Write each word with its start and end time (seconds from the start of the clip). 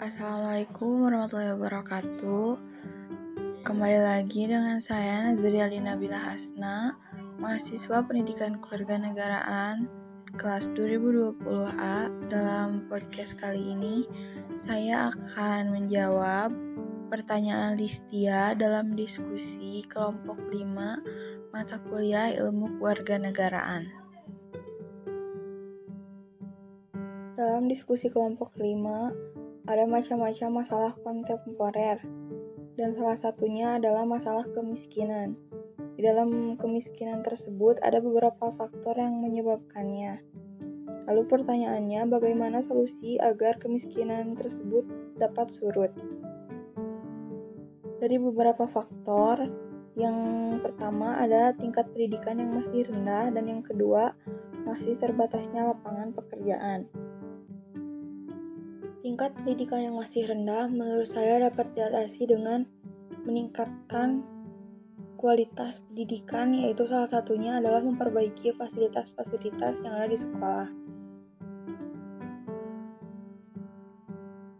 Assalamualaikum 0.00 1.04
warahmatullahi 1.12 1.52
wabarakatuh. 1.60 2.56
Kembali 3.68 4.00
lagi 4.00 4.48
dengan 4.48 4.80
saya 4.80 5.28
Nazri 5.28 5.60
Alina 5.60 5.92
Bila 5.92 6.16
Hasna 6.16 6.96
Mahasiswa 7.36 8.00
Pendidikan 8.08 8.64
Keluarga 8.64 8.96
Negaraan 8.96 9.92
Kelas 10.40 10.72
2020A 10.72 12.08
Dalam 12.32 12.88
podcast 12.88 13.36
kali 13.36 13.60
ini 13.60 14.08
Saya 14.64 15.12
akan 15.12 15.68
menjawab 15.68 16.48
Pertanyaan 17.12 17.76
Listia 17.76 18.56
dalam 18.56 18.96
diskusi 18.96 19.84
kelompok 19.92 20.40
5 20.48 21.52
Mata 21.52 21.76
kuliah 21.92 22.32
ilmu 22.40 22.80
keluarga 22.80 23.20
negaraan. 23.20 23.84
Dalam 27.36 27.68
diskusi 27.68 28.08
kelompok 28.08 28.48
5 28.56 29.39
ada 29.70 29.86
macam-macam 29.86 30.66
masalah 30.66 30.92
kontemporer, 31.06 32.02
dan 32.74 32.90
salah 32.98 33.14
satunya 33.14 33.78
adalah 33.78 34.02
masalah 34.02 34.42
kemiskinan. 34.50 35.38
Di 35.94 36.02
dalam 36.02 36.58
kemiskinan 36.58 37.22
tersebut 37.22 37.78
ada 37.78 38.02
beberapa 38.02 38.50
faktor 38.58 38.98
yang 38.98 39.22
menyebabkannya. 39.22 40.18
Lalu 41.06 41.22
pertanyaannya, 41.30 42.10
bagaimana 42.10 42.66
solusi 42.66 43.14
agar 43.22 43.62
kemiskinan 43.62 44.34
tersebut 44.34 44.90
dapat 45.22 45.54
surut? 45.54 45.94
Dari 48.02 48.16
beberapa 48.18 48.66
faktor, 48.66 49.46
yang 49.94 50.18
pertama 50.66 51.14
ada 51.22 51.54
tingkat 51.54 51.86
pendidikan 51.94 52.42
yang 52.42 52.58
masih 52.58 52.90
rendah 52.90 53.30
dan 53.30 53.44
yang 53.46 53.62
kedua 53.62 54.18
masih 54.66 54.98
terbatasnya 54.98 55.70
lapangan 55.70 56.10
pekerjaan. 56.16 56.90
Tingkat 59.00 59.32
pendidikan 59.32 59.80
yang 59.80 59.96
masih 59.96 60.28
rendah 60.28 60.68
menurut 60.68 61.08
saya 61.08 61.48
dapat 61.48 61.72
diatasi 61.72 62.28
dengan 62.28 62.68
meningkatkan 63.24 64.20
kualitas 65.16 65.80
pendidikan 65.88 66.52
yaitu 66.52 66.84
salah 66.84 67.08
satunya 67.08 67.56
adalah 67.56 67.80
memperbaiki 67.80 68.52
fasilitas-fasilitas 68.52 69.80
yang 69.80 69.92
ada 69.96 70.08
di 70.08 70.20
sekolah. 70.20 70.68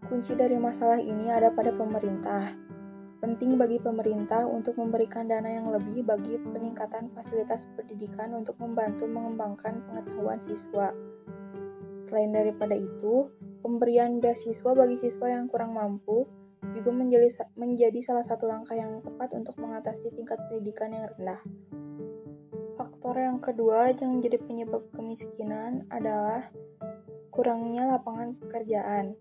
Kunci 0.08 0.32
dari 0.32 0.56
masalah 0.56 0.96
ini 0.96 1.28
ada 1.28 1.52
pada 1.52 1.76
pemerintah. 1.76 2.56
Penting 3.20 3.60
bagi 3.60 3.76
pemerintah 3.76 4.48
untuk 4.48 4.80
memberikan 4.80 5.28
dana 5.28 5.52
yang 5.52 5.68
lebih 5.68 6.00
bagi 6.00 6.40
peningkatan 6.40 7.12
fasilitas 7.12 7.68
pendidikan 7.76 8.32
untuk 8.32 8.56
membantu 8.56 9.04
mengembangkan 9.04 9.84
pengetahuan 9.84 10.40
siswa. 10.48 10.96
Selain 12.08 12.32
daripada 12.32 12.72
itu, 12.72 13.28
Pemberian 13.60 14.24
beasiswa 14.24 14.70
bagi 14.72 14.96
siswa 14.96 15.28
yang 15.28 15.46
kurang 15.52 15.76
mampu 15.76 16.24
juga 16.76 16.90
menjadi, 16.92 17.28
menjadi 17.56 18.00
salah 18.04 18.24
satu 18.24 18.48
langkah 18.48 18.76
yang 18.76 19.00
tepat 19.04 19.32
untuk 19.36 19.56
mengatasi 19.60 20.12
tingkat 20.12 20.40
pendidikan 20.48 20.92
yang 20.92 21.08
rendah. 21.16 21.40
Faktor 22.80 23.16
yang 23.20 23.38
kedua 23.44 23.92
yang 23.92 24.20
menjadi 24.20 24.40
penyebab 24.40 24.84
kemiskinan 24.96 25.84
adalah 25.92 26.48
kurangnya 27.28 27.96
lapangan 27.96 28.36
pekerjaan. 28.40 29.16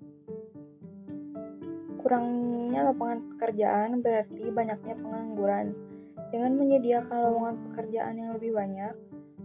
Kurangnya 2.00 2.88
lapangan 2.92 3.20
pekerjaan 3.36 4.00
berarti 4.00 4.48
banyaknya 4.52 4.95
pengangguran. 4.95 5.76
Dengan 6.30 6.56
menyediakan 6.56 7.17
lowongan 7.26 7.56
pekerjaan 7.72 8.16
yang 8.16 8.32
lebih 8.38 8.56
banyak, 8.56 8.94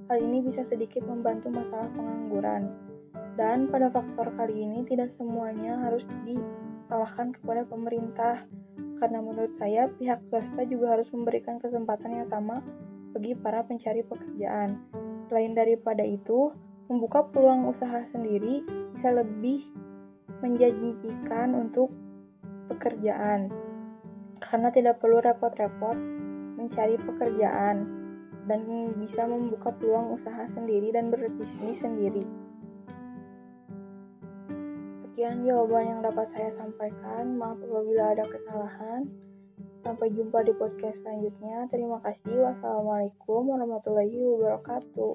hal 0.07 0.17
ini 0.21 0.45
bisa 0.45 0.63
sedikit 0.63 1.03
membantu 1.09 1.49
masalah 1.51 1.89
pengangguran. 1.97 2.94
Dan 3.35 3.67
pada 3.67 3.91
faktor 3.91 4.31
kali 4.39 4.63
ini 4.63 4.87
tidak 4.87 5.11
semuanya 5.11 5.75
harus 5.83 6.07
disalahkan 6.23 7.35
kepada 7.35 7.67
pemerintah, 7.67 8.47
karena 9.03 9.19
menurut 9.19 9.51
saya 9.59 9.91
pihak 9.91 10.23
swasta 10.31 10.63
juga 10.63 10.95
harus 10.95 11.11
memberikan 11.11 11.59
kesempatan 11.59 12.23
yang 12.23 12.29
sama 12.31 12.63
bagi 13.11 13.35
para 13.35 13.67
pencari 13.67 14.07
pekerjaan. 14.07 14.79
Selain 15.27 15.51
daripada 15.51 16.07
itu, 16.07 16.55
membuka 16.87 17.27
peluang 17.27 17.67
usaha 17.67 18.07
sendiri 18.07 18.63
bisa 18.95 19.11
lebih 19.11 19.67
menjanjikan 20.39 21.59
untuk 21.59 21.91
pekerjaan, 22.71 23.51
karena 24.39 24.69
tidak 24.71 25.03
perlu 25.03 25.19
repot-repot 25.19 25.97
mencari 26.55 26.95
pekerjaan 27.03 27.89
dan 28.45 28.61
bisa 29.01 29.25
membuka 29.27 29.73
peluang 29.75 30.15
usaha 30.15 30.45
sendiri 30.53 30.93
dan 30.93 31.09
berbisnis 31.09 31.81
sendiri. 31.81 32.23
Sekian 35.15 35.47
jawaban 35.47 35.87
yang 35.87 36.01
dapat 36.03 36.27
saya 36.35 36.51
sampaikan. 36.59 37.39
Maaf 37.39 37.63
apabila 37.63 38.19
ada 38.19 38.27
kesalahan. 38.27 39.07
Sampai 39.87 40.11
jumpa 40.11 40.43
di 40.43 40.51
podcast 40.59 40.99
selanjutnya. 41.07 41.71
Terima 41.71 42.03
kasih. 42.03 42.35
Wassalamualaikum 42.43 43.47
warahmatullahi 43.47 44.11
wabarakatuh. 44.11 45.15